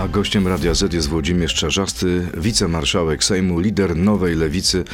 [0.00, 4.84] A gościem Radia Z jest Włodzimierz Czarzasty, wicemarszałek Sejmu, lider Nowej Lewicy,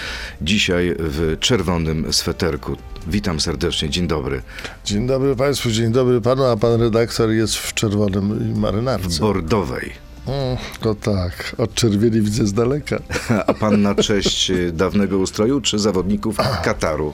[0.43, 2.77] dzisiaj w czerwonym sweterku.
[3.07, 4.43] Witam serdecznie, dzień dobry.
[4.85, 9.21] Dzień dobry Państwu, dzień dobry Panu, a Pan redaktor jest w czerwonym W marynarce.
[9.21, 9.93] bordowej.
[10.27, 12.97] Mm, o tak, od czerwieni widzę z daleka.
[13.47, 17.13] A pan na cześć dawnego ustroju czy zawodników Kataru?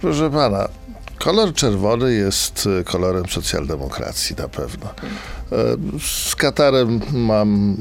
[0.00, 0.68] Proszę Pana,
[1.18, 4.86] kolor czerwony jest e, kolorem socjaldemokracji na pewno.
[5.52, 5.56] E,
[6.28, 7.76] Z Katarem mam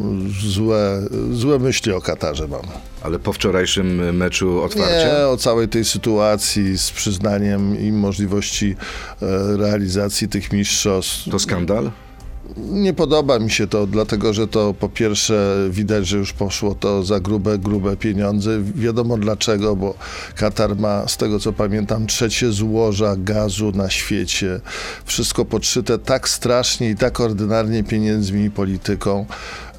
[0.54, 2.62] złe, złe myśli o Katarze mam.
[3.02, 5.20] Ale po wczorajszym meczu otwarcia?
[5.20, 8.76] Nie, o całej tej sytuacji z przyznaniem im możliwości
[9.22, 11.30] e, realizacji tych mistrzostw.
[11.32, 11.92] To skandal?
[12.58, 17.04] Nie podoba mi się to, dlatego że to po pierwsze widać, że już poszło to
[17.04, 18.62] za grube, grube pieniądze.
[18.76, 19.94] Wiadomo dlaczego, bo
[20.36, 24.60] Katar ma, z tego co pamiętam, trzecie złoża gazu na świecie.
[25.06, 29.26] Wszystko podszyte tak strasznie i tak ordynarnie pieniędzmi i polityką,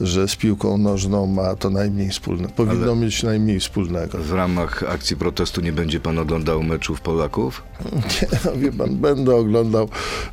[0.01, 2.53] że z piłką nożną ma to najmniej wspólnego.
[2.57, 4.19] Powinno Ale- mieć najmniej wspólnego.
[4.19, 7.63] W ramach akcji protestu nie będzie pan oglądał meczów Polaków?
[8.23, 9.89] Nie, no wie pan, będę oglądał,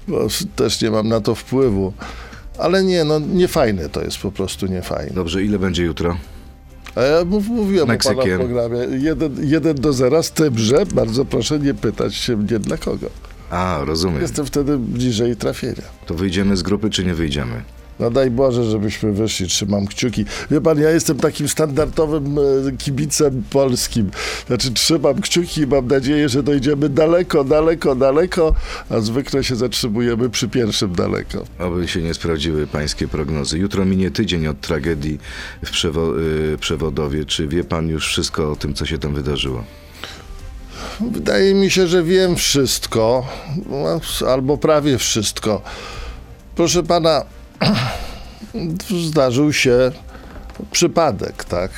[0.08, 1.94] bo też nie mam na to wpływu.
[2.58, 5.12] Ale nie, no niefajne to jest, po prostu niefajne.
[5.14, 6.18] Dobrze, ile będzie jutro?
[6.96, 8.40] A ja mów, mówiłem o pana Meksykiem.
[8.40, 8.80] programie.
[9.42, 13.10] 1 do 0 z tym, że bardzo proszę nie pytać się mnie dla kogo.
[13.50, 14.22] A, rozumiem.
[14.22, 15.84] Jestem wtedy bliżej trafienia.
[16.06, 17.64] To wyjdziemy z grupy, czy nie wyjdziemy?
[18.00, 20.26] No daj Boże, żebyśmy wyszli, trzymam kciuki.
[20.52, 24.12] Wie pan, ja jestem takim standardowym e, kibicem polskim.
[24.48, 28.56] Znaczy trzymam kciuki i mam nadzieję, że dojdziemy daleko, daleko, daleko,
[28.90, 31.46] a zwykle się zatrzymujemy przy pierwszym daleko.
[31.60, 33.58] Oby się nie sprawdziły pańskie prognozy.
[33.60, 35.20] Jutro minie tydzień od tragedii
[35.66, 36.20] w przewo-
[36.54, 37.26] y, Przewodowie.
[37.26, 39.64] Czy wie pan już wszystko o tym, co się tam wydarzyło?
[41.12, 43.28] Wydaje mi się, że wiem wszystko,
[43.70, 45.62] no, albo prawie wszystko.
[46.56, 47.26] Proszę pana,
[49.10, 49.92] zdarzył się
[50.72, 51.72] przypadek, tak?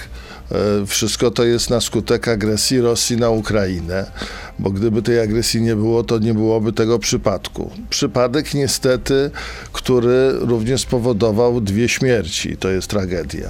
[0.52, 4.12] E, Wszystko to jest na skutek agresji Rosji na Ukrainę,
[4.60, 7.72] bo gdyby tej agresji nie było, to nie byłoby tego przypadku.
[7.90, 9.32] Przypadek niestety,
[9.74, 12.58] który również spowodował dwie śmierci.
[12.58, 13.48] To jest tragedia.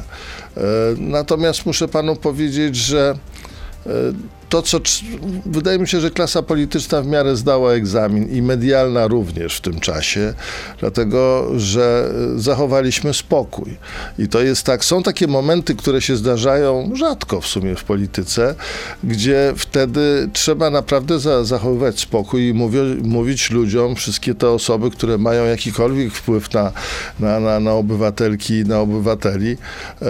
[0.58, 0.62] E,
[0.98, 3.18] Natomiast muszę panu powiedzieć, że
[3.86, 3.90] e,
[4.50, 4.80] to, co
[5.46, 9.80] wydaje mi się, że klasa polityczna w miarę zdała egzamin i medialna również w tym
[9.80, 10.34] czasie,
[10.80, 13.78] dlatego że e, zachowaliśmy spokój.
[14.20, 18.56] I to jest tak, są takie momenty, które się zdarzają rzadko w sumie w polityce,
[19.04, 25.18] gdzie wtedy trzeba naprawdę za, zachowywać spokój i mówio, mówić ludziom, wszystkie te osoby, które
[25.18, 26.72] mają jakikolwiek wpływ na,
[27.20, 29.58] na, na, na obywatelki i na obywateli.
[30.02, 30.06] E,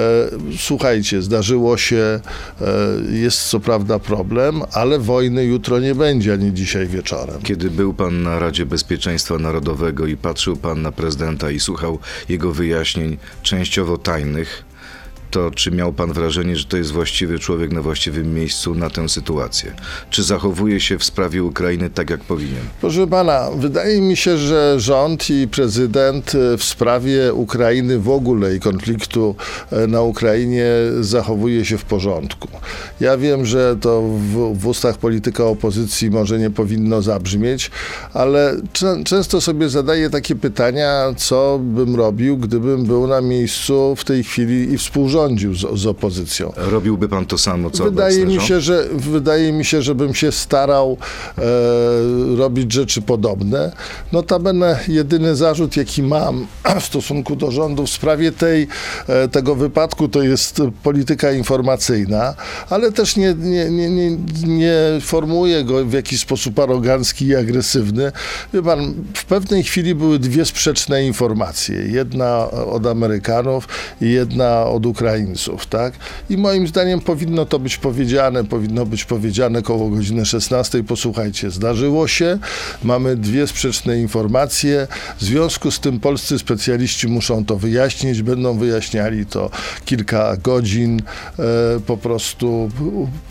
[0.57, 2.19] słuchajcie, zdarzyło się,
[2.61, 2.65] e,
[3.11, 4.26] jest co prawda problem,
[4.73, 7.41] ale wojny jutro nie będzie, ani dzisiaj wieczorem.
[7.41, 11.99] Kiedy był pan na Radzie Bezpieczeństwa Narodowego i patrzył pan na prezydenta i słuchał
[12.29, 14.66] jego wyjaśnień, częściowo tajnych,
[15.31, 19.09] to czy miał pan wrażenie, że to jest właściwy człowiek na właściwym miejscu na tę
[19.09, 19.73] sytuację?
[20.09, 22.63] Czy zachowuje się w sprawie Ukrainy tak, jak powinien?
[22.81, 28.55] Proszę pana, wydaje mi się, że rząd i prezydent e, w sprawie Ukrainy w ogóle
[28.55, 29.35] i konfliktu
[29.71, 30.65] e, na Ukrainie
[31.01, 32.47] zachowuje się w porządku.
[32.99, 37.71] Ja wiem, że to w, w ustach polityka opozycji może nie powinno zabrzmieć,
[38.13, 44.03] ale czę- często sobie zadaję takie pytania, co bym robił, gdybym był na miejscu w
[44.03, 45.16] tej chwili i współrządził
[45.53, 46.53] z, z opozycją.
[46.55, 48.47] Robiłby pan to samo, co Wydaje mi, rząd?
[48.47, 50.97] się, że, wydaje mi się, żebym się starał
[51.37, 51.41] e,
[52.37, 53.71] robić rzeczy podobne.
[54.11, 56.47] Notabene jedyny zarzut, jaki mam
[56.81, 58.67] w stosunku do rządu w sprawie tej,
[59.07, 62.35] e, tego wypadku, to jest polityka informacyjna,
[62.69, 64.17] ale też nie, nie, nie, nie,
[64.47, 68.11] nie formułuję go w jakiś sposób arogancki i agresywny.
[68.53, 71.75] Wie pan, w pewnej chwili były dwie sprzeczne informacje.
[71.87, 73.67] Jedna od Amerykanów
[74.01, 75.93] i jedna od Ukraińców, tak?
[76.29, 80.83] I moim zdaniem powinno to być powiedziane, powinno być powiedziane koło godziny 16.
[80.83, 82.39] Posłuchajcie, zdarzyło się,
[82.83, 84.87] mamy dwie sprzeczne informacje,
[85.17, 89.49] w związku z tym polscy specjaliści muszą to wyjaśnić, będą wyjaśniali to
[89.85, 91.01] kilka godzin.
[91.39, 91.43] E,
[91.79, 92.69] po prostu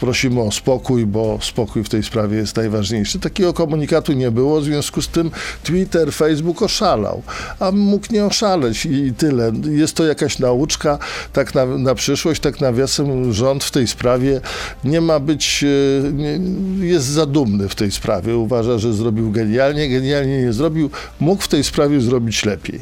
[0.01, 3.19] prosimy o spokój, bo spokój w tej sprawie jest najważniejszy.
[3.19, 5.31] Takiego komunikatu nie było, w związku z tym
[5.65, 7.23] Twitter, Facebook oszalał,
[7.61, 9.53] a mógł nie oszaleć i, i tyle.
[9.71, 10.99] Jest to jakaś nauczka,
[11.33, 14.41] tak na, przyszłość, tak nawiasem rząd w tej sprawie
[14.85, 16.39] nie ma być, e, nie,
[16.87, 18.37] jest za dumny w tej sprawie.
[18.37, 20.91] Uważa, że zrobił genialnie, genialnie nie zrobił,
[21.21, 22.81] mógł w tej sprawie zrobić lepiej.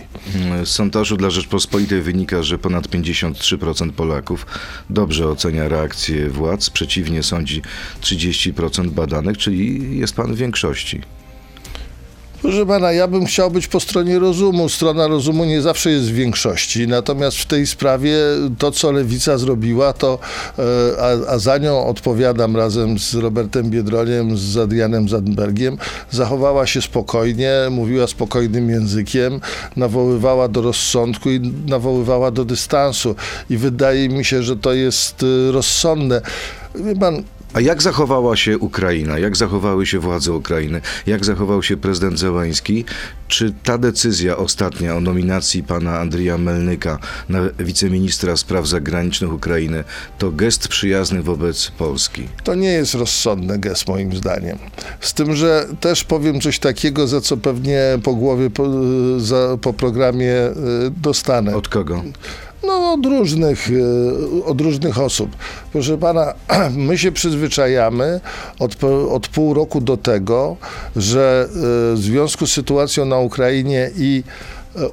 [0.64, 4.46] Z sondażu dla Rzeczpospolitej wynika, że ponad 53% Polaków
[4.90, 7.62] dobrze ocenia reakcję władz, przeciwnie sądzi
[8.00, 11.00] 30% badanych, czyli jest pan w większości.
[12.44, 14.68] Proszę pana, ja bym chciał być po stronie rozumu.
[14.68, 18.16] Strona rozumu nie zawsze jest w większości, natomiast w tej sprawie
[18.58, 20.18] to, co lewica zrobiła, to
[20.58, 20.62] e,
[21.02, 25.76] a, a za nią odpowiadam razem z Robertem Biedroniem, z Adrianem Zandbergiem,
[26.10, 29.40] zachowała się spokojnie, mówiła spokojnym językiem,
[29.76, 33.14] nawoływała do rozsądku i nawoływała do dystansu.
[33.50, 36.20] I wydaje mi się, że to jest y, rozsądne.
[36.74, 37.22] Wie pan,
[37.54, 39.18] A jak zachowała się Ukraina?
[39.18, 40.80] Jak zachowały się władze Ukrainy?
[41.06, 42.84] Jak zachował się prezydent Zełański?
[43.28, 46.98] Czy ta decyzja ostatnia o nominacji pana Andrija Melnyka
[47.28, 49.84] na wiceministra spraw zagranicznych Ukrainy
[50.18, 52.28] to gest przyjazny wobec Polski?
[52.44, 54.58] To nie jest rozsądny gest moim zdaniem.
[55.00, 58.66] Z tym, że też powiem coś takiego, za co pewnie po głowie po,
[59.18, 60.54] za, po programie y,
[60.96, 61.56] dostanę.
[61.56, 62.02] Od kogo?
[62.66, 65.30] No, od różnych, y, od różnych osób.
[65.72, 66.34] Proszę pana,
[66.88, 68.20] my się przyzwyczajamy
[68.58, 70.56] od, od pół roku do tego,
[70.96, 71.50] że y,
[71.94, 74.22] w związku z sytuacją na Ukrainie i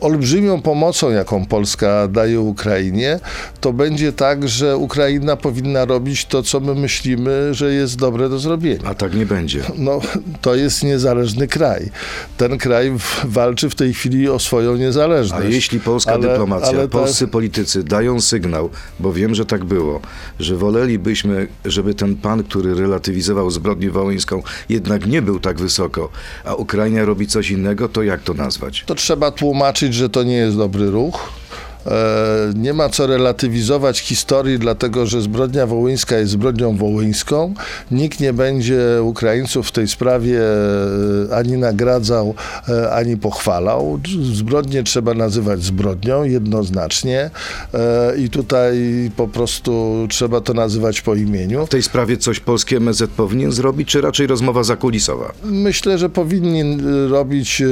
[0.02, 3.20] olbrzymią pomocą, jaką Polska daje Ukrainie,
[3.62, 8.40] to będzie tak, że Ukraina powinna robić to, co my myślimy, że jest dobre do
[8.40, 8.82] zrobienia.
[8.90, 9.62] A tak nie będzie.
[9.78, 10.00] No,
[10.42, 11.90] to jest niezależny kraj.
[12.38, 12.92] Ten kraj
[13.24, 15.56] walczy w tej chwili o swoją A niezależność.
[15.56, 18.70] jeśli polska Ale- dyplomacja, ale to- polscy politycy dają sygnał,
[19.00, 20.00] bo wiem, że tak było,
[20.40, 26.10] że wolelibyśmy, żeby ten pan, który relatywizował zbrodnię wołyńską, jednak nie był tak wysoko,
[26.46, 28.84] a Ukraina robi coś innego, to jak to nazwać?
[28.88, 31.30] To trzeba tłumaczyć, że to nie jest dobry ruch.
[31.86, 37.54] E, Nie ma co relatywizować historii, dlatego że zbrodnia wołyńska jest zbrodnią wołyńską.
[37.92, 42.34] Nikt nie będzie Ukraińców w tej sprawie e, ani nagradzał,
[42.70, 44.00] e, ani pochwalał.
[44.34, 47.30] Zbrodnię trzeba nazywać zbrodnią jednoznacznie
[48.18, 48.78] i tutaj
[49.18, 51.66] po prostu trzeba to nazywać po imieniu.
[51.66, 55.32] W tej sprawie coś polskie MSZ powinien zrobić, czy raczej rozmowa zakulisowa?
[55.44, 56.78] Myślę, że powinni
[57.10, 57.64] robić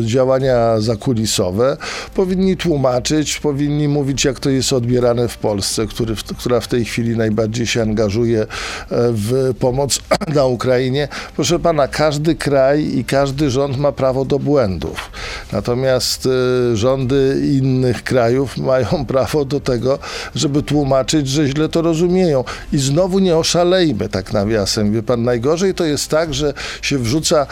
[0.00, 1.76] działania zakulisowe,
[2.14, 3.53] powinni tłumaczyć, powinni
[3.88, 8.40] mówić, jak to jest odbierane w Polsce, który, która w tej chwili najbardziej się angażuje
[8.42, 8.46] e,
[8.90, 10.00] w pomoc
[10.34, 11.08] na Ukrainie.
[11.34, 15.10] Proszę pana, każdy kraj i każdy rząd ma prawo do błędów.
[15.52, 19.98] Natomiast y, rządy innych krajów mają prawo do tego,
[20.34, 22.44] żeby tłumaczyć, że źle to rozumieją.
[22.72, 24.92] I znowu nie oszalejmy, tak nawiasem.
[24.92, 27.46] Wie pan, najgorzej to jest tak, że się wrzuca,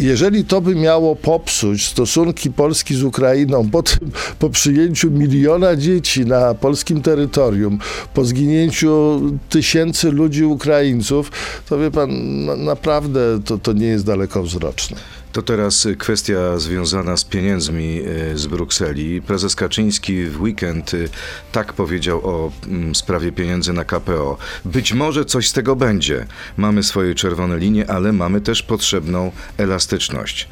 [0.00, 6.26] jeżeli to by miało popsuć stosunki Polski z Ukrainą po, tym, po przyjęciu miliona dzieci
[6.26, 7.78] na polskim terytorium,
[8.14, 11.32] po zginięciu tysięcy ludzi Ukraińców,
[11.68, 14.96] to wie pan, na, naprawdę to, to nie jest dalekowzroczne.
[15.32, 18.00] To teraz kwestia związana z pieniędzmi
[18.32, 19.22] y, z Brukseli.
[19.22, 21.08] Prezes Kaczyński w weekend y,
[21.52, 24.38] tak powiedział o mm, sprawie pieniędzy na KPO.
[24.64, 26.26] Być może coś z tego będzie.
[26.56, 30.48] Mamy swoje czerwone linie, ale mamy też potrzebną elastyczność.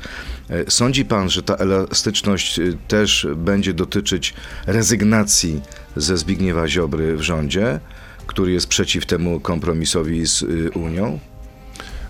[0.51, 4.35] Y, Sądzi pan, że ta elastyczność też będzie dotyczyć
[4.67, 5.61] rezygnacji
[5.97, 7.81] ze Zbigniewa Ziobry w rządzie,
[8.27, 10.45] który jest przeciw temu kompromisowi z
[10.75, 11.19] Unią?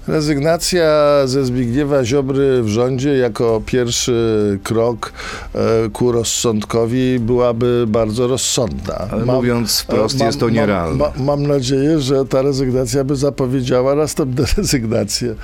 [0.08, 0.87] Rezygnacja
[1.26, 5.12] ze Zbigniewa Ziobry w rządzie jako pierwszy krok
[5.55, 5.58] e,
[5.93, 9.08] ku rozsądkowi byłaby bardzo rozsądna.
[9.10, 10.99] Ale mówiąc wprost, e, jest to nierealne.
[10.99, 15.34] Mam, mam nadzieję, że ta rezygnacja by zapowiedziała następne rezygnacje.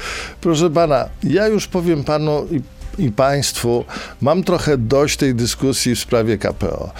[0.41, 2.61] Proszę pana, ja już powiem panu i
[2.99, 3.85] i Państwu,
[4.21, 6.91] mam trochę dość tej dyskusji w sprawie KPO.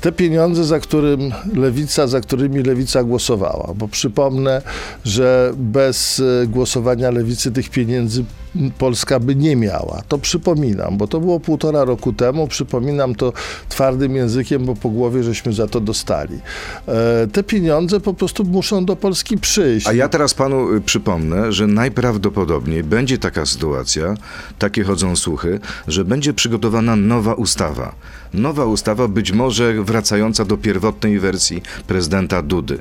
[0.00, 4.62] Te pieniądze, za, którym lewica, za którymi lewica głosowała, bo przypomnę,
[5.04, 8.24] że bez e, głosowania lewicy tych pieniędzy
[8.78, 10.02] Polska by nie miała.
[10.08, 12.48] To przypominam, bo to było półtora roku temu.
[12.48, 13.32] Przypominam to
[13.68, 16.38] twardym językiem, bo po głowie żeśmy za to dostali.
[16.88, 19.86] E, te pieniądze po prostu muszą do Polski przyjść.
[19.86, 24.14] A ja teraz panu y, przypomnę, że najprawdopodobniej będzie taka sytuacja,
[24.58, 27.94] takie chodzą słuchy, że będzie przygotowana nowa ustawa.
[28.34, 32.78] Nowa ustawa, być może wracająca do pierwotnej wersji prezydenta Dudy.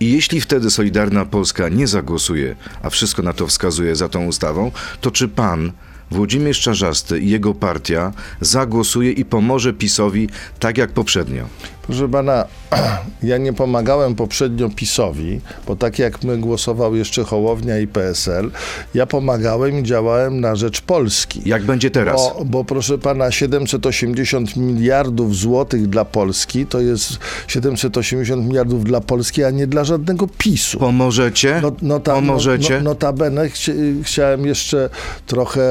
[0.00, 4.70] I jeśli wtedy Solidarna Polska nie zagłosuje, a wszystko na to wskazuje za tą ustawą,
[5.00, 5.72] to czy pan,
[6.12, 10.28] Włodzimierz Czarzasty i jego partia zagłosuje i pomoże PiSowi
[10.58, 11.48] tak jak poprzednio?
[11.82, 12.44] Proszę pana,
[13.22, 18.50] ja nie pomagałem poprzednio PiSowi, bo tak jak my głosował jeszcze Hołownia i PSL,
[18.94, 21.42] ja pomagałem i działałem na rzecz Polski.
[21.44, 22.16] Jak będzie teraz?
[22.38, 29.44] Bo, bo proszę pana, 780 miliardów złotych dla Polski to jest 780 miliardów dla Polski,
[29.44, 30.78] a nie dla żadnego PiSu.
[30.78, 31.60] Pomożecie?
[31.62, 32.78] No, nota, Pomożecie?
[32.78, 33.72] No, notabene chci,
[34.02, 34.90] chciałem jeszcze
[35.26, 35.62] trochę,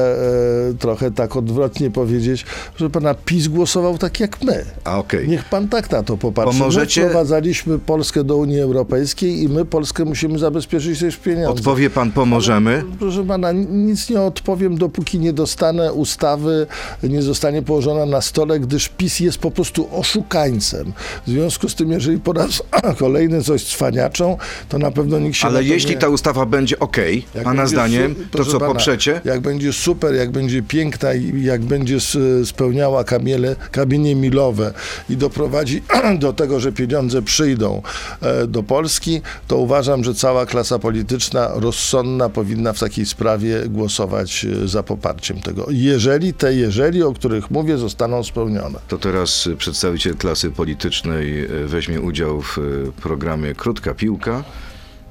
[0.70, 2.44] e, trochę tak odwrotnie powiedzieć,
[2.76, 4.64] że pana PiS głosował tak jak my.
[4.84, 5.28] A okej.
[5.28, 6.58] Niech pan tak na na to popatrzeć.
[6.58, 11.48] Pomożecie- My wprowadzaliśmy Polskę do Unii Europejskiej i my Polskę musimy zabezpieczyć też pieniądze.
[11.48, 12.84] Odpowie pan, pomożemy?
[12.98, 16.66] Proszę pana, nic nie odpowiem, dopóki nie dostanę ustawy,
[17.02, 20.92] nie zostanie położona na stole, gdyż PiS jest po prostu oszukańcem.
[21.26, 22.62] W związku z tym, jeżeli po raz
[22.98, 24.36] kolejny coś cwaniaczą,
[24.68, 25.96] to na pewno nikt się Ale jeśli nie...
[25.98, 26.96] ta ustawa będzie ok,
[27.34, 29.20] Jak pana zdaniem, to co pana, poprzecie?
[29.24, 31.98] Jak będzie super, jak będzie piękna i jak będzie
[32.44, 34.72] spełniała kamiele, kamienie milowe
[35.10, 35.82] i doprowadzi
[36.18, 37.82] do tego, że pieniądze przyjdą
[38.20, 44.44] e, do Polski, to uważam, że cała klasa polityczna rozsądna powinna w takiej sprawie głosować
[44.64, 45.66] e, za poparciem tego.
[45.70, 48.78] Jeżeli te jeżeli, o których mówię, zostaną spełnione.
[48.88, 52.58] To teraz przedstawiciel klasy politycznej y, weźmie udział w
[53.02, 54.44] programie Krótka Piłka.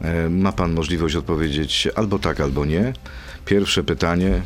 [0.02, 2.94] E, Ma pan możliwość odpowiedzieć albo tak, albo nie.
[3.46, 4.42] Pierwsze pytanie.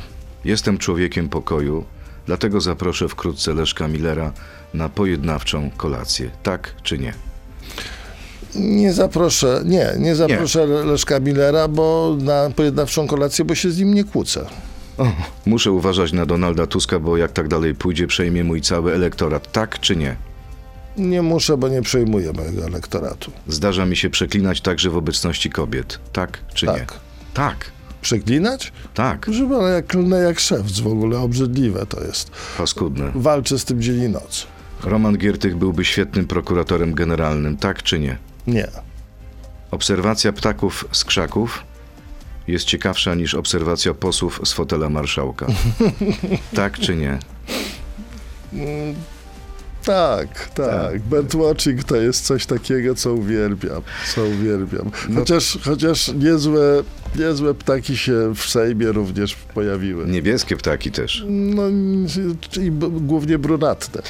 [0.46, 1.86] Jestem człowiekiem pokoju,
[2.26, 4.34] dlatego zaproszę wkrótce Leszka Millera
[4.76, 6.30] na pojednawczą kolację.
[6.44, 7.14] Tak czy nie?
[8.56, 13.94] Nie zaproszę, nie, nie zaproszę Leszka Millera, bo na pojednawczą kolację, bo się z nim
[13.94, 14.46] nie kłócę.
[14.98, 15.08] O,
[15.46, 19.52] muszę uważać na Donalda Tuska, bo jak tak dalej pójdzie, przejmie mój cały elektorat.
[19.52, 20.16] Tak czy nie?
[20.98, 23.32] Nie muszę, bo nie przejmuję mojego elektoratu.
[23.48, 26.00] Zdarza mi się przeklinać także w obecności kobiet.
[26.14, 26.74] Tak czy nie?
[26.74, 26.94] Tak.
[27.34, 28.72] Tak, Przeklinać?
[28.94, 29.20] tak.
[29.20, 32.32] Proszę pana, jak klnę jak szewc, w ogóle obrzydliwe to jest.
[32.58, 33.12] Paskudne.
[33.16, 34.48] Walczę z tym dzień i noc.
[34.84, 38.18] Roman Giertych byłby świetnym prokuratorem generalnym, tak czy nie?
[38.48, 38.68] Nie.
[39.72, 41.64] Obserwacja ptaków z krzaków
[42.48, 45.48] jest ciekawsza niż obserwacja posłów z fotela marszałka.
[46.56, 47.20] tak czy nie?
[49.86, 50.56] Tak, tak.
[50.92, 51.02] Tak.
[51.02, 53.82] Birdwatching to jest coś takiego, co uwielbiam.
[54.16, 54.92] Co uwielbiam.
[55.10, 56.84] No- Chociaż, chociaż niezłe,
[57.16, 60.06] niezłe ptaki się w Sejmie również pojawiły.
[60.06, 61.24] Niebieskie ptaki też.
[61.30, 61.64] No
[62.62, 64.02] i głównie brunatne.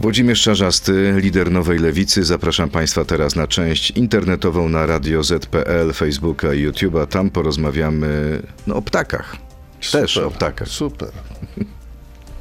[0.00, 2.24] Włodzimierz Czarzasty, lider Nowej Lewicy.
[2.24, 7.06] Zapraszam Państwa teraz na część internetową na Radio Z.pl, Facebooka i YouTube'a.
[7.06, 9.36] Tam porozmawiamy no, o ptakach.
[9.92, 10.68] Też Super, o ptakach.
[10.68, 11.08] Super.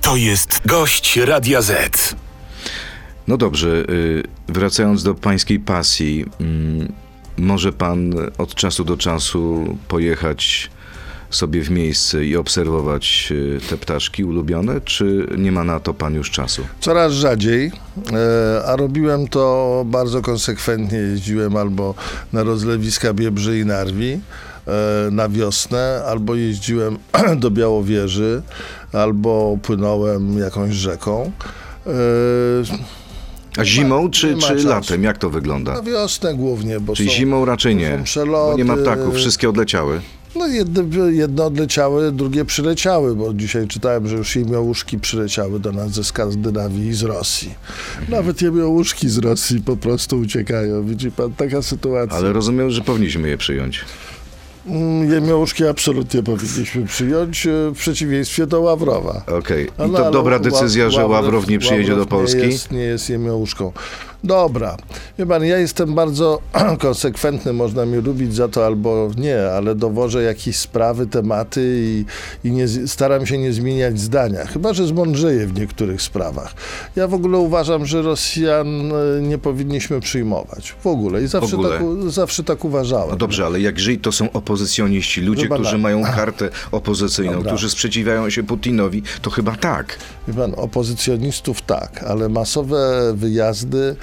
[0.02, 2.16] To jest gość Radia Z.
[3.28, 6.94] No dobrze, y, wracając do pańskiej pasji, mm,
[7.38, 10.70] może pan od czasu do czasu pojechać
[11.30, 16.14] sobie w miejsce i obserwować y, te ptaszki ulubione, czy nie ma na to pan
[16.14, 16.62] już czasu?
[16.80, 17.72] Coraz rzadziej,
[18.14, 20.98] e, a robiłem to bardzo konsekwentnie.
[20.98, 21.96] Jeździłem albo
[22.34, 24.22] na rozlewiska Biebrzy i Narwi e,
[25.12, 26.98] na wiosnę, albo jeździłem
[27.42, 28.42] do Białowieży,
[28.94, 31.32] albo płynąłem jakąś rzeką.
[33.58, 34.68] A zimą czy, czy czasu.
[34.68, 35.04] latem?
[35.04, 35.74] Jak to wygląda?
[35.74, 38.52] Na wiosnę głównie, bo Czyli są, zimą raczej nie, przeloty.
[38.52, 40.02] bo nie ma ptaków, wszystkie odleciały.
[40.36, 45.92] No jedne, jedne odleciały, drugie przyleciały, bo dzisiaj czytałem, że już jemiołuszki przyleciały do nas
[45.92, 47.54] ze Skandynawii i z Rosji.
[48.10, 50.84] Nawet jemiołuszki z Rosji po prostu uciekają.
[50.86, 52.18] Widzi pan, taka sytuacja.
[52.18, 53.86] Ale rozumiem, że powinniśmy je przyjąć.
[54.66, 59.22] Mm, Jemiołuszki absolutnie powinniśmy przyjąć, e, w przeciwieństwie do Ławrowa.
[59.38, 59.66] Okej.
[59.66, 62.38] I Ale- to ale dobra decyzja, że Ławrow nie przyjedzie do Ławrow Polski?
[62.42, 63.72] Nie jest, nie jest jemiołuszką.
[64.24, 64.78] Dobra.
[65.20, 66.42] Wie pan, ja jestem bardzo
[66.80, 72.06] konsekwentny, można mnie lubić za to albo nie, ale dowożę jakieś sprawy, tematy i,
[72.44, 76.54] i nie, staram się nie zmieniać zdania, chyba że zmądrzeję w niektórych sprawach.
[76.96, 80.76] Ja w ogóle uważam, że Rosjan e, nie powinniśmy przyjmować.
[80.84, 81.24] W ogóle.
[81.24, 81.70] I zawsze, ogóle.
[81.70, 83.10] tak, zawsze tak uważałem.
[83.10, 85.62] No dobrze, ale jak jeżeli to są opozycjoniści, ludzie, pana.
[85.62, 87.52] którzy mają kartę opozycyjną, Dobra.
[87.52, 89.98] którzy sprzeciwiają się Putinowi, to chyba tak.
[90.28, 93.96] Wie pan, opozycjonistów tak, ale masowe wyjazdy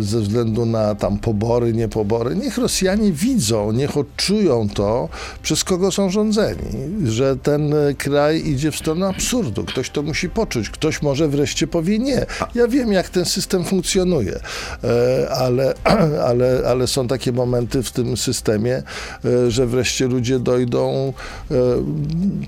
[0.00, 5.08] ze względu na tam pobory, niepobory, niech Rosjanie widzą, niech odczują to,
[5.42, 6.62] przez kogo są rządzeni,
[7.04, 9.64] że ten e, kraj idzie w stronę absurdu.
[9.64, 12.26] Ktoś to musi poczuć, ktoś może wreszcie powie nie.
[12.54, 14.40] Ja wiem, jak ten system funkcjonuje,
[14.84, 15.74] e, ale,
[16.28, 18.82] ale, ale są takie momenty w tym systemie,
[19.24, 21.12] e, że wreszcie ludzie dojdą
[21.50, 21.54] e,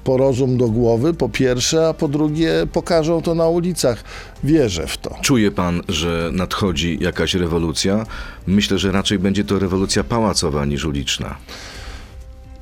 [0.04, 4.04] po rozum do głowy, po pierwsze, a po drugie pokażą to na ulicach.
[4.44, 5.16] Wierzę w to.
[5.22, 8.06] Czuje pan, że nadchodzi jakaś rewolucja?
[8.46, 11.36] Myślę, że raczej będzie to rewolucja pałacowa niż uliczna.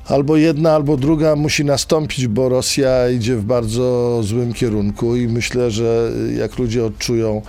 [0.05, 5.71] Albo jedna, albo druga musi nastąpić, bo Rosja idzie w bardzo złym kierunku i myślę,
[5.71, 7.41] że jak ludzie odczują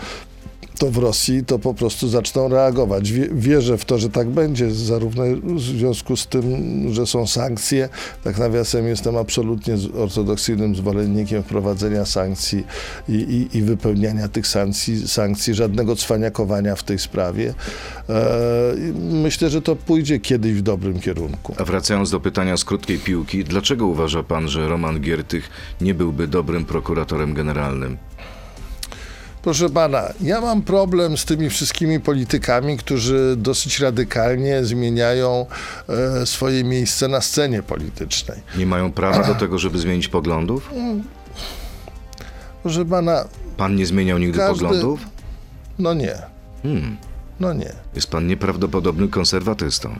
[0.78, 3.12] to w Rosji, to po prostu zaczną reagować.
[3.12, 6.44] Wie- Wierzę w to, że tak będzie, zarówno w związku z tym,
[6.94, 7.88] że są sankcje.
[8.24, 12.64] Tak nawiasem jestem absolutnie ortodoksyjnym zwolennikiem wprowadzenia sankcji
[13.08, 17.54] i, i, i wypełniania tych sankcji, sankcji, żadnego cwaniakowania w tej sprawie.
[18.08, 18.74] E,
[19.12, 21.54] myślę, że to pójdzie kiedyś w dobrym kierunku.
[21.58, 26.26] A wracając do pytania z krótkiej piłki, dlaczego uważa pan, że Roman Giertych nie byłby
[26.28, 27.96] dobrym prokuratorem generalnym?
[29.42, 35.46] Proszę pana, ja mam problem z tymi wszystkimi politykami, którzy dosyć radykalnie zmieniają
[36.22, 38.38] e, swoje miejsce na scenie politycznej.
[38.56, 40.70] Nie mają prawa do tego, żeby zmienić poglądów?
[42.62, 43.24] Proszę pana,
[43.56, 45.00] Pan nie zmieniał nigdy Każdy- poglądów?
[45.78, 46.14] no nie,
[46.62, 46.96] Hmm.
[47.40, 47.72] no nie.
[47.94, 49.96] Jest pan nieprawdopodobnym konserwatystą.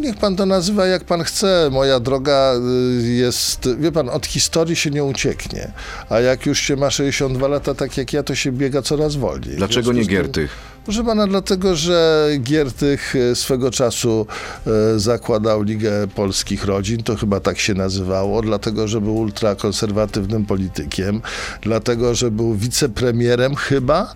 [0.00, 1.68] Niech pan to nazywa jak pan chce.
[1.72, 2.54] Moja droga
[3.00, 5.72] y, jest, wie pan, od historii się nie ucieknie.
[6.08, 9.56] A jak już się ma 62 lata, tak jak ja, to się biega coraz wolniej.
[9.56, 10.74] Dlaczego nie Giertych?
[10.84, 14.26] Proszę pana, dlatego, że Giertych e, swego czasu
[14.66, 21.20] e, zakładał Ligę Polskich Rodzin, to chyba tak się nazywało, dlatego, że był ultrakonserwatywnym politykiem,
[21.62, 24.14] dlatego, że był wicepremierem chyba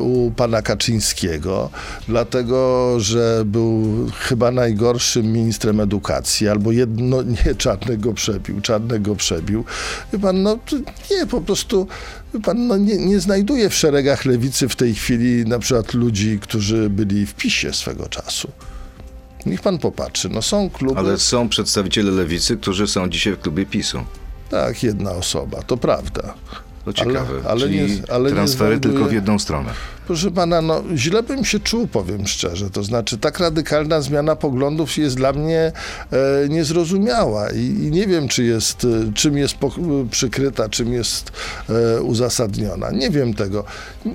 [0.00, 1.70] u pana Kaczyńskiego,
[2.08, 3.84] dlatego, że był
[4.18, 9.64] chyba najgorszym ministrem edukacji, albo jedno, nie, czarnego przebił, czarnego przebił.
[10.12, 10.58] Wie pan, no
[11.10, 11.86] nie, po prostu
[12.44, 16.90] Pan, no nie, nie znajduje w szeregach lewicy w tej chwili na przykład ludzi, którzy
[16.90, 18.50] byli w PiSie swego czasu.
[19.46, 20.28] Niech pan popatrzy.
[20.28, 23.98] No są kluby, Ale są przedstawiciele lewicy, którzy są dzisiaj w klubie PiSu.
[24.50, 26.34] tak, jedna osoba, to prawda.
[26.86, 27.40] To ciekawe.
[27.48, 29.70] ale Czyli nie- ale nie transfery tylko w jedną stronę.
[30.06, 32.70] Proszę pana, no źle bym się czuł, powiem szczerze.
[32.70, 35.72] To znaczy, tak radykalna zmiana poglądów jest dla mnie
[36.12, 39.70] e, niezrozumiała i, i nie wiem, czy jest, e, czym jest po,
[40.10, 41.32] przykryta, czym jest
[41.96, 42.90] e, uzasadniona.
[42.90, 43.64] Nie wiem tego.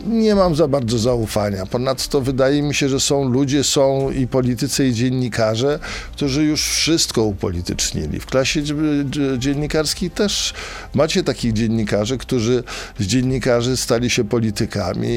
[0.08, 1.66] Nie mam za bardzo zaufania.
[1.66, 5.80] Ponadto wydaje mi się, że są ludzie, są i politycy, i dziennikarze,
[6.12, 8.20] którzy już wszystko upolitycznili.
[8.20, 10.54] W klasie dzie- dzie- dziennikarskiej też
[10.94, 12.64] macie takich dziennikarzy, którzy
[13.00, 15.08] z dziennikarzy stali się politykami,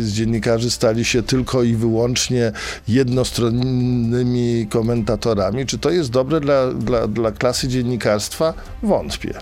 [0.00, 2.52] z dziennikarzy stali się tylko i wyłącznie
[2.88, 5.66] jednostronnymi komentatorami.
[5.66, 8.54] Czy to jest dobre dla, dla, dla klasy dziennikarstwa?
[8.82, 9.34] Wątpię.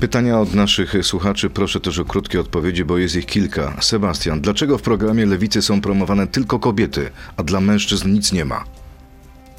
[0.00, 3.76] Pytania od naszych słuchaczy, proszę też o krótkie odpowiedzi, bo jest ich kilka.
[3.80, 8.64] Sebastian, dlaczego w programie Lewicy są promowane tylko kobiety, a dla mężczyzn nic nie ma?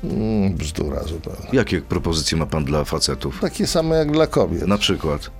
[0.03, 1.49] Mm, bzdura zupełnie.
[1.53, 3.39] Jakie propozycje ma pan dla facetów?
[3.39, 4.67] Takie same jak dla kobiet.
[4.67, 5.31] Na przykład.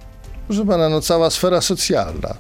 [0.48, 2.34] Proszę pana, no cała sfera socjalna.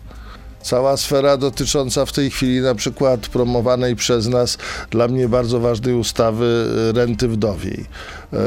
[0.64, 4.58] Cała sfera dotycząca w tej chwili na przykład promowanej przez nas
[4.90, 6.46] dla mnie bardzo ważnej ustawy
[6.90, 7.86] e, renty wdowiej.
[8.34, 8.38] E,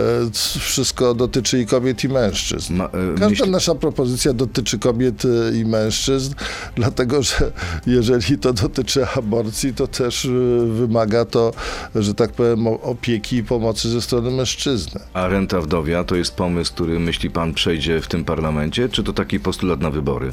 [0.60, 2.80] Wszystko dotyczy i kobiet i mężczyzn.
[2.80, 5.22] E, Każda nasza propozycja dotyczy kobiet
[5.54, 6.34] i mężczyzn,
[6.76, 7.52] dlatego że
[7.86, 10.28] jeżeli to dotyczy aborcji, to też
[10.66, 11.52] wymaga to,
[11.94, 15.00] że tak powiem, opieki i pomocy ze strony mężczyzny.
[15.12, 19.12] A renta wdowia to jest pomysł, który myśli pan przejdzie w tym parlamencie, czy to
[19.12, 20.32] taki postulat na wybory?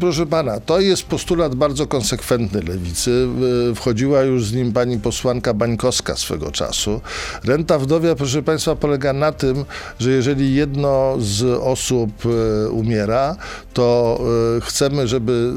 [0.00, 3.28] Proszę pana, to jest postulat bardzo konsekwentny lewicy.
[3.74, 7.00] Wchodziła już z nim pani posłanka Bańkowska swego czasu.
[7.44, 9.64] Renta wdowia, proszę państwa, polega na tym,
[9.98, 13.36] że jeżeli jedno z osób y, umiera,
[13.72, 14.20] to
[14.58, 15.52] y, chcemy, żeby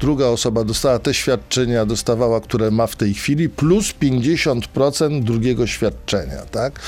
[0.00, 6.42] druga osoba dostała te świadczenia, dostawała, które ma w tej chwili, plus 50% drugiego świadczenia,
[6.50, 6.80] tak?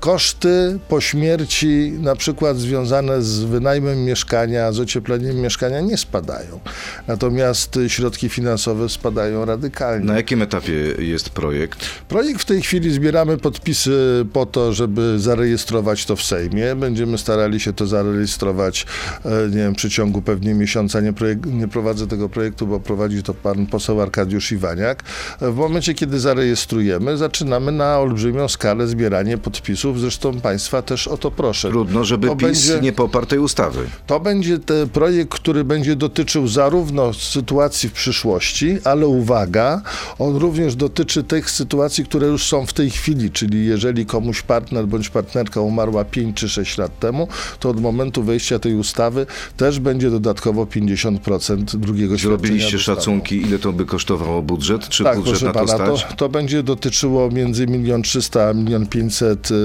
[0.00, 6.60] Koszty po śmierci, na przykład związane z wynajmem mieszkania, z ociepleniem mieszkania, nie spadają.
[7.08, 10.04] Natomiast środki finansowe spadają radykalnie.
[10.06, 11.86] Na jakim etapie jest projekt?
[12.08, 16.74] Projekt w tej chwili zbieramy podpisy po to, żeby zarejestrować to w Sejmie.
[16.76, 18.86] Będziemy starali się to zarejestrować,
[19.24, 21.00] e, nie wiem, w przeciągu pewnie miesiąca.
[21.00, 25.02] Nie, projek- nie prowadzę tego projektu, bo prowadzi to pan poseł Arkadiusz Iwaniak.
[25.40, 29.87] E, W momencie, kiedy zarejestrujemy, zaczynamy na olbrzymią skalę zbieranie podpisów.
[29.96, 31.68] Zresztą państwa też o to proszę.
[31.68, 33.86] Trudno, żeby To PiS będzie- nie poparł tej ustawy.
[34.06, 39.82] To będzie ten projekt, który będzie dotyczył zarówno sytuacji w przyszłości, ale uwaga,
[40.18, 44.86] on również dotyczy tych sytuacji, które już są w tej chwili, czyli jeżeli komuś partner
[44.86, 47.28] bądź partnerka umarła 5 czy 6 lat temu,
[47.60, 52.16] to od momentu wejścia tej ustawy też będzie dodatkowo 50% drugiego.
[52.16, 54.88] Zrobiliście szacunki, ile to by kosztowało budżet?
[54.88, 56.16] Czy Tak, budżet proszę na to pana, to, stać?
[56.16, 59.58] to będzie dotyczyło między 1 300 a 1 500 y, y,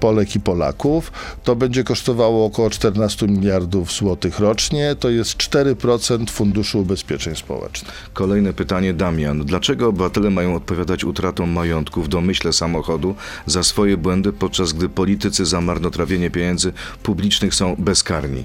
[0.00, 1.12] Polek i Polaków.
[1.44, 4.96] To będzie kosztowało około 14 miliardów złotych rocznie.
[5.00, 8.10] To jest 4% Funduszu Ubezpieczeń Społecznych.
[8.12, 9.44] Kolejne pytanie, Damian.
[9.44, 13.14] Dlaczego obywatele mają odpowiadać utratą majątku w domyśle samochodu
[13.46, 18.44] za swoje błędy, podczas gdy politycy za marnotrawienie pieniędzy publicznych są bezkarni?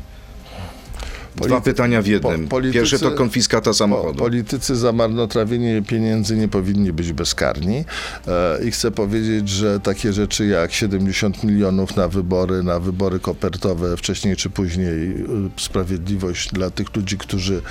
[1.36, 2.43] Dwa pytania w jednym.
[2.43, 4.19] po- politycy- Pierwsze to konfiskata Po, samochodu.
[4.19, 7.86] politycy za marnotrawienie pieniędzy nie powinni być bezkarni
[8.28, 13.98] e, i chcę powiedzieć, że takie rzeczy jak 70 milionów na wybory, na wybory kopertowe
[13.98, 15.24] wcześniej czy później, e,
[15.58, 17.62] sprawiedliwość dla tych ludzi, którzy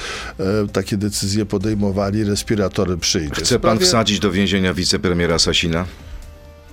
[0.40, 3.35] e, takie decyzje podejmowali, respiratory przyjdzie.
[3.44, 5.85] Chce pan Sprawie- wsadzić do więzienia wicepremiera Sasina?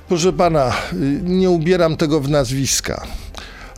[0.07, 3.07] Proszę pana, y, nie ubieram tego w nazwiska.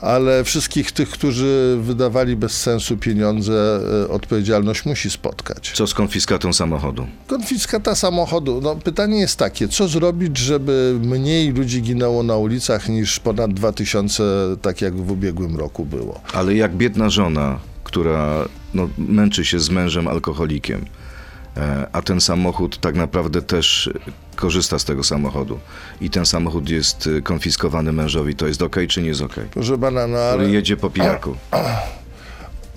[0.02, 5.72] Ale wszystkich tych, którzy wydawali bez sensu pieniądze, e, odpowiedzialność musi spotkać.
[5.76, 7.08] Co z konfiskatą samochodu?
[7.28, 8.60] Konfiskata samochodu.
[8.64, 14.24] No, pytanie jest takie, co zrobić, żeby mniej ludzi ginęło na ulicach niż ponad 2000,
[14.62, 16.22] tak jak w ubiegłym roku było?
[16.34, 20.86] Ale jak biedna żona, która no, męczy się z mężem alkoholikiem,
[21.94, 23.90] a ten samochód tak naprawdę też
[24.36, 25.60] korzysta z tego samochodu
[26.02, 29.36] i ten samochód jest e, konfiskowany mężowi, to jest ok czy nie jest ok?
[29.52, 30.38] Proszę pana, no ale...
[30.38, 31.36] Który jedzie po pijaku.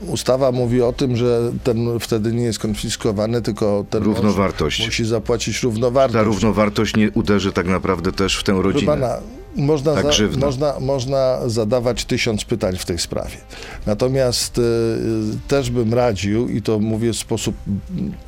[0.07, 4.87] Ustawa mówi o tym, że ten wtedy nie jest konfiskowany, tylko ten Równowartość.
[4.87, 6.15] musi zapłacić równowartość.
[6.19, 8.93] Ta równowartość nie uderzy tak naprawdę też w tę Proszę rodzinę.
[8.93, 9.17] pana,
[9.57, 13.37] można, Ta za, można, można zadawać tysiąc pytań w tej sprawie.
[13.87, 17.55] Natomiast y, y, też bym radził, i to mówię w sposób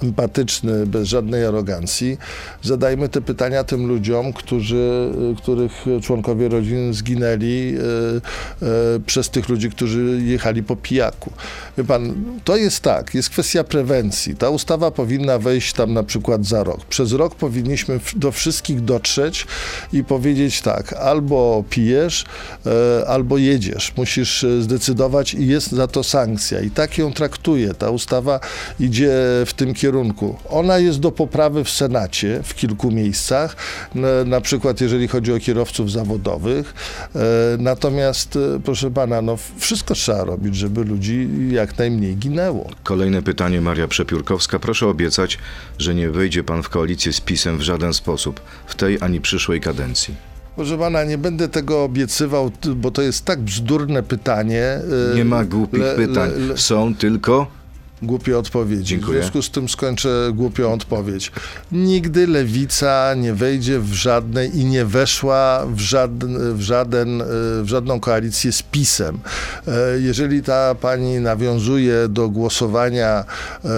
[0.02, 2.18] empatyczny, bez żadnej arogancji,
[2.62, 9.48] zadajmy te pytania tym ludziom, którzy, y, których członkowie rodzin zginęli y, y, przez tych
[9.48, 11.32] ludzi, którzy jechali po pijaku.
[11.78, 14.36] Wie pan, to jest tak, jest kwestia prewencji.
[14.36, 16.84] Ta ustawa powinna wejść tam na przykład za rok.
[16.84, 19.46] Przez rok powinniśmy do wszystkich dotrzeć
[19.92, 22.24] i powiedzieć tak, albo pijesz,
[22.66, 23.92] e, albo jedziesz.
[23.96, 26.60] Musisz e, zdecydować i jest za to sankcja.
[26.60, 27.74] I tak ją traktuje.
[27.74, 28.40] Ta ustawa
[28.80, 29.12] idzie
[29.46, 30.36] w tym kierunku.
[30.48, 33.56] Ona jest do poprawy w Senacie w kilku miejscach,
[34.26, 36.74] na, przykład jeżeli chodzi o kierowców zawodowych.
[37.14, 37.18] E,
[37.58, 42.70] Natomiast, proszę pana, no wszystko trzeba robić, żeby ludzi jak najmniej ginęło.
[42.82, 44.58] Kolejne pytanie, Maria Przepiórkowska.
[44.58, 45.38] Proszę obiecać,
[45.78, 49.60] że nie wejdzie pan w koalicję z PiSem w żaden sposób, w tej ani przyszłej
[49.60, 50.35] kadencji.
[50.56, 54.62] Proszę pana, nie będę tego obiecywał, bo to jest tak bzdurne pytanie.
[55.12, 56.30] e, Nie ma głupich le- pytań.
[56.30, 57.46] le- le- Są tylko
[58.02, 58.84] Głupie odpowiedzi.
[58.84, 59.18] Dziękuję.
[59.18, 61.32] W związku z tym skończę głupią odpowiedź.
[61.72, 67.24] Nigdy lewica nie wejdzie w żadnej i nie weszła w, żaden, w, żaden, e,
[67.62, 69.18] w żadną koalicję z PiSem.
[69.68, 73.24] E, Jeżeli ta pani nawiązuje do głosowania,
[73.64, 73.68] e,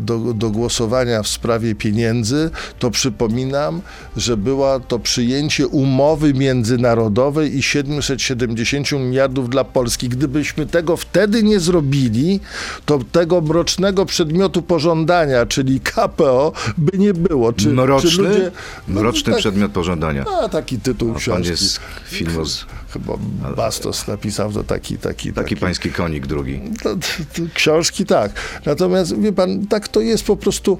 [0.00, 3.80] do, do głosowania w sprawie pieniędzy, to przypominam,
[4.16, 10.08] że była to przyjęcie umowy międzynarodowej i 770 miliardów dla Polski.
[10.08, 12.40] Gdybyśmy tego wtedy nie zrobili,
[12.86, 17.52] to tego mrocznego przedmiotu pożądania, czyli KPO, by nie było.
[17.52, 18.50] Czy, mroczny, czy ludzie,
[18.88, 20.24] no, mroczny tak, przedmiot pożądania.
[20.42, 21.48] A, taki tytuł A książki.
[21.48, 23.14] jest filmoz, Chyba
[23.56, 26.60] Bastos napisał to taki, taki, taki pański konik drugi.
[26.82, 27.00] to, to,
[27.34, 28.32] to, książki tak.
[28.66, 30.78] Natomiast wie pan, tak to jest po prostu.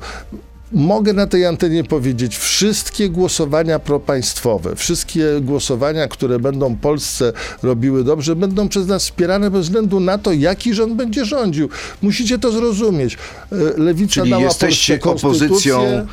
[0.72, 8.36] Mogę na tej antenie powiedzieć, wszystkie głosowania propaństwowe, wszystkie głosowania, które będą Polsce robiły dobrze,
[8.36, 11.68] będą przez nas wspierane bez względu na to, jaki rząd będzie rządził.
[12.02, 13.18] Musicie to zrozumieć.
[13.52, 15.76] E, Lewica Czyli dała jesteście Polsce konstytucję.
[15.76, 16.06] opozycją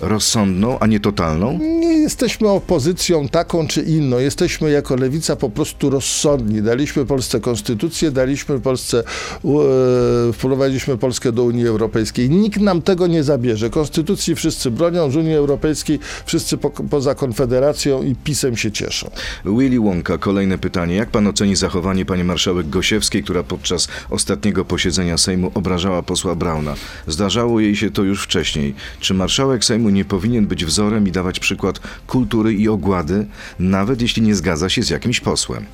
[0.00, 1.58] rozsądną, a nie totalną?
[1.58, 4.18] Nie jesteśmy opozycją taką czy inną.
[4.18, 6.62] Jesteśmy jako lewica po prostu rozsądni.
[6.62, 12.30] Daliśmy Polsce konstytucję, daliśmy Polsce, e, wprowadziliśmy Polskę do Unii Europejskiej.
[12.30, 13.70] Nikt nam tego nie zabierze.
[13.70, 19.10] Konstytucji wszyscy bronią, z Unii Europejskiej wszyscy po, poza Konfederacją i PiSem się cieszą.
[19.44, 20.94] Willy Wonka, kolejne pytanie.
[20.94, 26.74] Jak pan oceni zachowanie pani marszałek Gosiewskiej, która podczas ostatniego posiedzenia Sejmu obrażała posła Brauna?
[27.06, 28.74] Zdarzało jej się to już wcześniej.
[29.00, 33.26] Czy marszałek Sejmu nie powinien być wzorem i dawać przykład kultury i ogłady,
[33.58, 35.64] nawet jeśli nie zgadza się z jakimś posłem?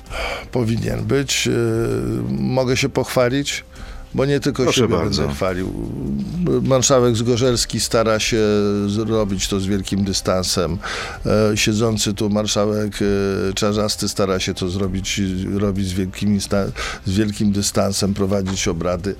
[0.51, 1.47] Powinien być.
[1.47, 1.51] E,
[2.39, 3.63] Mogę się pochwalić?
[4.15, 5.21] Bo nie tylko Proszę siebie bardzo.
[5.21, 5.73] będę chwalił.
[6.63, 8.41] Marszałek Zgorzelski stara się
[8.87, 10.77] zrobić to z wielkim dystansem.
[11.25, 12.93] E, Siedzący tu marszałek
[13.49, 15.21] e, Czarzasty stara się to zrobić
[15.53, 16.39] robić z wielkim,
[17.05, 19.15] z wielkim dystansem, prowadzić obrady.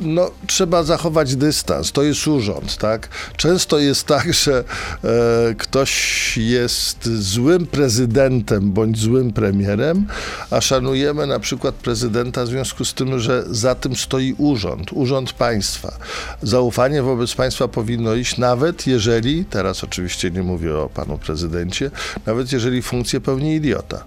[0.00, 1.92] No, trzeba zachować dystans.
[1.92, 3.08] To jest urząd, tak?
[3.36, 4.64] Często jest tak, że
[5.04, 10.06] e, ktoś jest złym prezydentem bądź złym premierem,
[10.50, 15.32] a szanujemy na przykład prezydenta w związku z tym, że za tym stoi urząd, urząd
[15.32, 15.98] państwa.
[16.42, 21.90] Zaufanie wobec państwa powinno iść nawet jeżeli, teraz oczywiście nie mówię o panu prezydencie,
[22.26, 24.04] nawet jeżeli funkcję pełni idiota.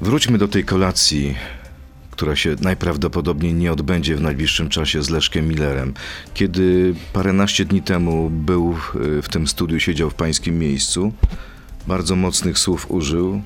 [0.00, 1.36] Wróćmy do tej kolacji,
[2.14, 5.94] która się najprawdopodobniej nie odbędzie w najbliższym czasie z Leszkiem Millerem.
[6.34, 8.76] Kiedy paręnaście dni temu był
[9.18, 11.12] y, w tym studiu, siedział w pańskim miejscu,
[11.86, 13.42] bardzo mocnych słów użył.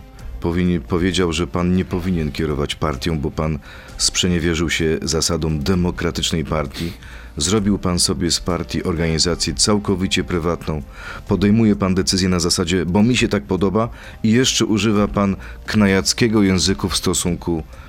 [0.88, 3.58] Powiedział, że pan nie powinien kierować partią, bo pan
[3.96, 6.92] sprzeniewierzył się zasadom demokratycznej partii.
[7.36, 10.82] Zrobił pan sobie z partii organizację całkowicie prywatną.
[11.28, 13.88] Podejmuje pan decyzje na zasadzie, bo mi się tak podoba
[14.22, 17.87] i jeszcze używa pan knajackiego języku w stosunku do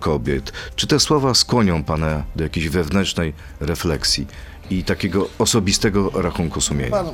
[0.00, 0.52] kobiet.
[0.76, 4.26] Czy te słowa skłonią pana do jakiejś wewnętrznej refleksji
[4.70, 6.90] i takiego osobistego rachunku sumienia?
[6.90, 7.06] Pan,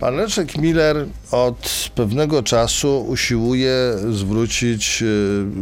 [0.00, 3.74] Pan Leszek Miller od pewnego czasu usiłuje
[4.12, 5.02] zwrócić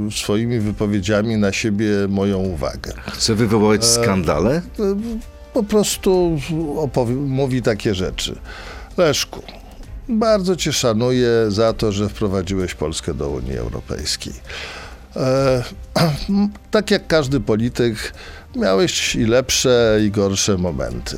[0.08, 2.92] e, swoimi wypowiedziami na siebie moją uwagę.
[3.12, 4.50] Chce wywołać skandale?
[4.56, 4.62] E,
[5.54, 6.38] Po prostu
[7.26, 8.36] mówi takie rzeczy.
[8.96, 9.42] Leszku,
[10.08, 14.32] bardzo cię szanuję za to, że wprowadziłeś Polskę do Unii Europejskiej.
[15.16, 15.62] E,
[16.70, 18.12] tak jak każdy polityk,
[18.56, 21.16] miałeś i lepsze, i gorsze momenty.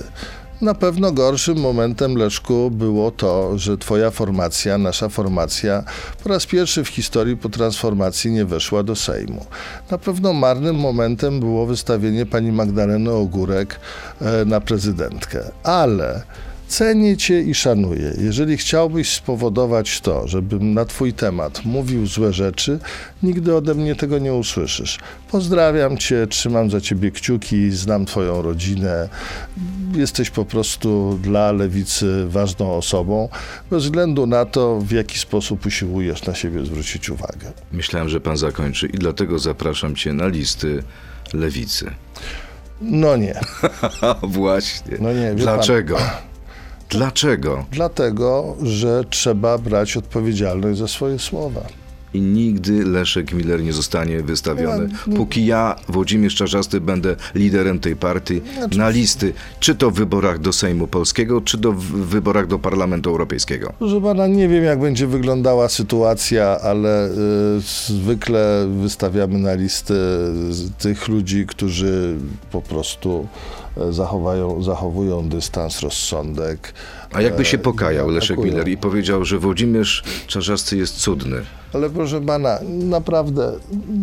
[0.60, 5.84] Na pewno gorszym momentem, Leszku, było to, że twoja formacja, nasza formacja,
[6.22, 9.46] po raz pierwszy w historii po transformacji nie weszła do Sejmu.
[9.90, 13.80] Na pewno marnym momentem było wystawienie pani Magdaleny Ogórek
[14.20, 15.40] e, na prezydentkę.
[15.62, 16.22] Ale
[16.68, 18.12] cenię cię i szanuję.
[18.18, 22.78] Jeżeli chciałbyś spowodować to, żebym na twój temat mówił złe rzeczy,
[23.22, 24.98] nigdy ode mnie tego nie usłyszysz.
[25.30, 29.08] Pozdrawiam cię, trzymam za ciebie kciuki, znam twoją rodzinę.
[29.94, 33.28] Jesteś po prostu dla lewicy ważną osobą,
[33.70, 37.52] bez względu na to, w jaki sposób usiłujesz na siebie zwrócić uwagę.
[37.72, 40.82] Myślałem, że pan zakończy i dlatego zapraszam cię na listy
[41.32, 41.90] lewicy.
[42.80, 43.40] No nie.
[44.22, 44.96] Właśnie.
[45.00, 45.98] No nie, Dlaczego?
[46.88, 47.64] Dlaczego?
[47.72, 51.60] Dlatego, że trzeba brać odpowiedzialność za swoje słowa.
[52.14, 54.88] I nigdy Leszek Miller nie zostanie wystawiony.
[55.16, 60.38] Póki ja, Włodzimierz Czarzasty, będę liderem tej partii Znaczy- na listy, czy to w wyborach
[60.38, 63.72] do Sejmu Polskiego, czy to w wyborach do Parlamentu Europejskiego.
[63.78, 67.12] Proszę pana, nie wiem jak będzie wyglądała sytuacja, ale y,
[67.88, 69.94] zwykle wystawiamy na listę
[70.50, 72.16] z tych ludzi, którzy
[72.50, 73.28] po prostu
[73.90, 76.72] zachowają, zachowują dystans, rozsądek.
[77.12, 78.38] A jakby się e, pokajał Leszek.
[78.38, 81.42] Miller i powiedział, że Włodzimierz Czarzasty jest cudny.
[81.72, 83.52] Ale proszę pana, naprawdę,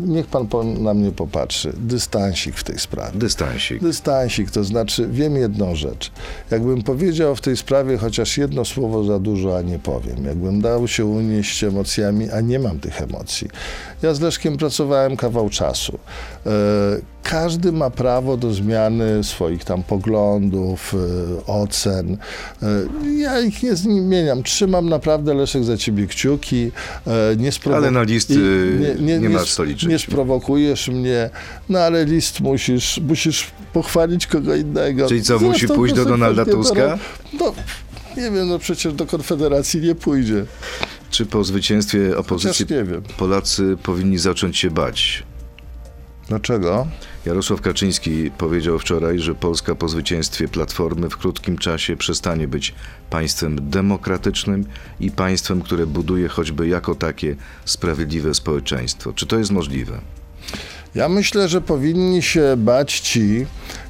[0.08, 0.47] niech pan
[0.84, 1.73] na mnie popatrzy.
[1.78, 3.19] Dystansik w tej sprawie.
[3.19, 3.82] Dystansik.
[3.82, 6.12] Dystansik, to znaczy wiem jedną rzecz.
[6.51, 10.25] Jakbym powiedział w tej sprawie chociaż jedno słowo za dużo, a nie powiem.
[10.25, 13.47] Jakbym dał się unieść emocjami, a nie mam tych emocji.
[14.01, 15.99] Ja z Leszkiem pracowałem kawał czasu.
[16.45, 16.49] E,
[17.23, 22.17] każdy ma prawo do zmiany swoich tam poglądów, e, ocen.
[22.63, 22.67] E,
[23.17, 24.43] ja ich nie zmieniam.
[24.43, 26.71] Trzymam naprawdę, Leszek, za ciebie kciuki.
[27.38, 29.89] Nie Ale na list, i y, nie masz s- co liczyć.
[29.89, 31.29] Nie sprowokujesz mnie,
[31.69, 35.07] no ale list musisz, musisz pochwalić kogo innego.
[35.07, 36.97] Czyli co, musi pójść do Donalda Tuska?
[37.39, 37.53] No,
[38.17, 40.45] nie wiem, no przecież do Konfederacji nie pójdzie.
[41.11, 42.85] Czy po zwycięstwie opozycji nie.
[43.17, 45.23] Polacy powinni zacząć się bać?
[46.29, 46.88] Dlaczego?
[47.25, 52.73] Jarosław Kaczyński powiedział wczoraj, że Polska po zwycięstwie Platformy w krótkim czasie przestanie być
[53.09, 54.65] państwem demokratycznym
[54.99, 57.35] i państwem, które buduje choćby jako takie
[57.65, 59.13] sprawiedliwe społeczeństwo.
[59.13, 59.99] Czy to jest możliwe?
[60.95, 63.45] Ja myślę, że powinni się bać ci,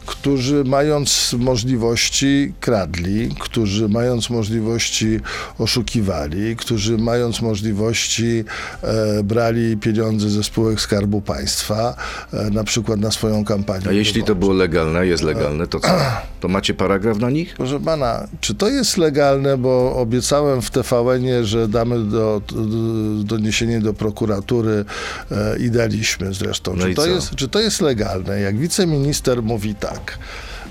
[0.05, 5.19] którzy mając możliwości kradli, którzy mając możliwości
[5.59, 8.43] oszukiwali, którzy mając możliwości
[8.83, 11.95] e, brali pieniądze ze spółek Skarbu Państwa,
[12.33, 13.85] e, na przykład na swoją kampanię.
[13.89, 15.89] A jeśli to było legalne, jest legalne, to co?
[16.45, 17.53] To macie paragraf na nich?
[17.57, 23.81] Proszę pana, czy to jest legalne, bo obiecałem w TVN-ie, że damy do, do, doniesienie
[23.81, 24.85] do prokuratury
[25.31, 26.75] e, i daliśmy zresztą.
[26.75, 27.07] No czy, i to co?
[27.07, 28.39] jest, czy to jest legalne?
[28.39, 29.94] Jak wiceminister mówi tak,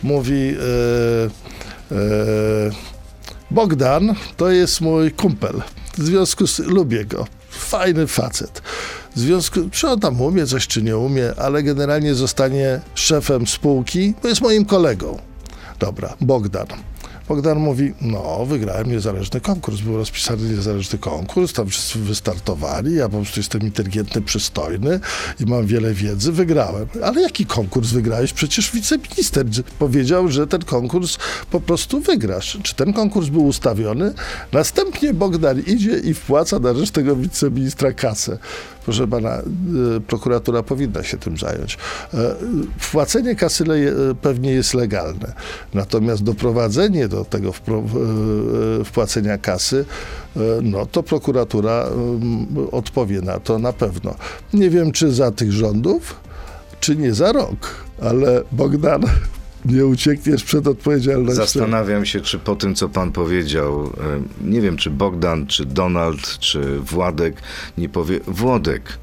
[0.03, 0.57] mówi
[1.91, 2.01] e, e,
[3.51, 5.63] Bogdan to jest mój kumpel,
[5.99, 8.63] w związku z lubię go, fajny facet.
[9.17, 14.15] W związku, czy on tam umie coś, czy nie umie, ale generalnie zostanie szefem spółki,
[14.23, 15.19] bo jest moim kolegą.
[15.79, 16.67] Dobra, Bogdan.
[17.29, 23.17] Bogdan mówi, no, wygrałem niezależny konkurs, był rozpisany niezależny konkurs, tam wszyscy wystartowali, ja po
[23.17, 25.01] prostu jestem inteligentny, przystojny
[25.41, 26.87] i mam wiele wiedzy, wygrałem.
[27.03, 28.33] Ale jaki konkurs wygrałeś?
[28.33, 29.47] Przecież wiceminister
[29.79, 31.19] powiedział, że ten konkurs
[31.51, 32.59] po prostu wygrasz.
[32.63, 34.15] Czy ten konkurs był ustawiony?
[34.53, 38.39] Następnie Bogdan idzie i wpłaca na rzecz tego wiceministra kasę.
[38.85, 39.39] Proszę pana,
[39.97, 41.79] y, prokuratura powinna się tym zająć.
[42.15, 42.35] E,
[42.79, 45.33] Wpłacenie kasy e, pewnie jest legalne,
[45.75, 47.53] natomiast doprowadzenie do tego e,
[48.81, 49.85] e, wpłacenia kasy,
[50.37, 51.87] e, no to prokuratura
[52.73, 54.15] odpowie na to na pewno.
[54.53, 56.17] Nie wiem, czy za tych rządów,
[56.81, 59.03] czy nie za rok, ale Bogdan,
[59.65, 61.43] nie uciekniesz przed odpowiedzialnością.
[61.43, 66.39] Zastanawiam się, czy po tym, co pan powiedział, e, nie wiem, czy Bogdan, czy Donald,
[66.39, 67.43] czy Władek
[67.79, 68.99] nie powie, Włodek,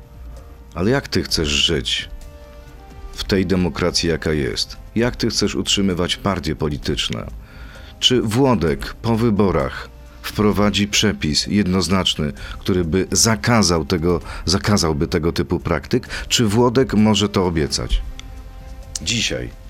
[0.76, 2.10] ale jak ty chcesz żyć
[3.14, 4.78] w tej demokracji, jaka jest?
[4.96, 7.28] Jak ty chcesz utrzymywać partie polityczne?
[8.00, 9.90] Czy Włodek po wyborach
[10.22, 16.08] wprowadzi przepis jednoznaczny, który by zakazał tego, zakazałby tego typu praktyk?
[16.28, 18.02] Czy Włodek może to obiecać?
[19.02, 19.61] Dzisiaj.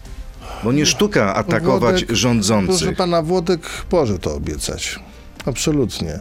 [0.64, 2.78] Bo nie sztuka atakować Włodek- rządzących.
[2.80, 5.00] Proszę pana, Włodek może to obiecać.
[5.46, 6.20] Absolutnie.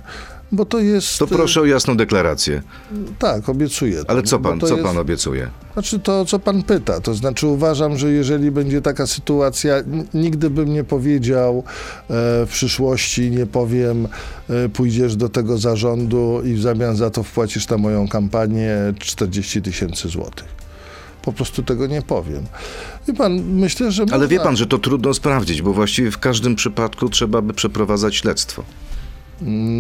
[0.53, 1.19] Bo to jest.
[1.19, 2.63] To proszę o jasną deklarację.
[3.19, 4.05] Tak, obiecuję.
[4.05, 5.51] to, Ale co pan, co jest- pan obiecuje?
[5.73, 7.01] Znaczy to, co pan pyta.
[7.01, 9.75] To znaczy uważam, że jeżeli będzie taka sytuacja,
[10.15, 12.03] nigdy bym nie powiedział e,
[12.47, 14.09] w przyszłości, nie powiem,
[14.49, 19.63] e, pójdziesz do tego zarządu i w zamian za to wpłacisz na moją kampanię 40
[19.63, 20.61] tysięcy złotych.
[21.23, 22.47] Po prostu tego nie powiem.
[23.09, 24.03] Wie pan, myślę, że.
[24.03, 24.29] Ale można...
[24.29, 28.65] wie pan, że to trudno sprawdzić, bo właściwie w każdym przypadku trzeba by przeprowadzać śledztwo.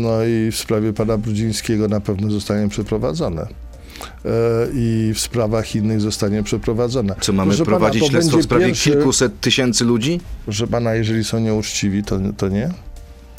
[0.02, 3.42] No i w sprawie pana Brudzińskiego na pewno zostanie przeprowadzone.
[3.42, 4.28] E,
[4.74, 7.14] I w sprawach innych zostanie przeprowadzone.
[7.20, 10.20] Co mamy Proszę pana, prowadzić to śledztwo w sprawie pierwszy- kilkuset tysięcy ludzi?
[10.44, 12.70] Proszę pana, jeżeli są nieuczciwi, to, to nie?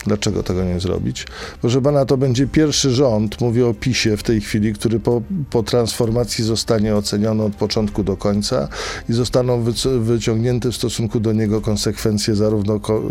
[0.05, 1.27] Dlaczego tego nie zrobić?
[1.61, 5.63] Proszę pana, to będzie pierwszy rząd, mówię o PiSie w tej chwili, który po, po
[5.63, 8.67] transformacji zostanie oceniony od początku do końca
[9.09, 13.01] i zostaną wyc- wyciągnięte w stosunku do niego konsekwencje zarówno ko-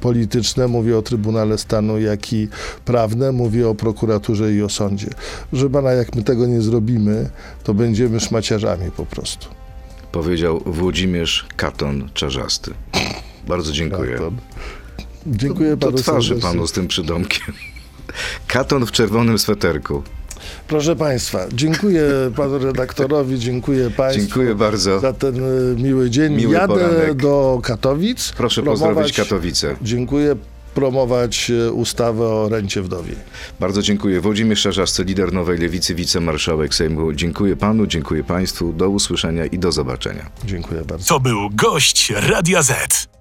[0.00, 2.48] polityczne, mówię o Trybunale Stanu, jak i
[2.84, 5.08] prawne, mówię o prokuraturze i o sądzie.
[5.50, 7.30] Proszę pana, jak my tego nie zrobimy,
[7.64, 9.48] to będziemy szmaciarzami po prostu.
[10.12, 12.70] Powiedział Włodzimierz Katon Czarzasty.
[13.48, 14.12] Bardzo dziękuję.
[14.12, 14.36] Katon.
[15.26, 16.50] Dziękuję Do panu twarzy serdecznie.
[16.50, 17.54] panu z tym przydomkiem.
[18.46, 20.02] Katon w czerwonym sweterku.
[20.68, 22.02] Proszę Państwa, dziękuję
[22.36, 25.00] panu redaktorowi, dziękuję Państwu Dziękuję bardzo.
[25.00, 25.36] za ten
[25.72, 26.34] y, miły dzień.
[26.34, 27.14] Miły Jadę poranek.
[27.14, 28.32] do Katowic.
[28.36, 29.76] Proszę promować- pozdrowić Katowice.
[29.82, 30.36] Dziękuję.
[30.74, 33.16] Promować y, ustawę o rencie wdowiej.
[33.60, 34.20] Bardzo dziękuję.
[34.20, 37.12] Włodzimierz Czarzasty, lider Nowej Lewicy, wicemarszałek Sejmu.
[37.12, 38.72] Dziękuję panu, dziękuję państwu.
[38.72, 40.30] Do usłyszenia i do zobaczenia.
[40.44, 41.04] Dziękuję bardzo.
[41.08, 43.13] To był gość Radia Z.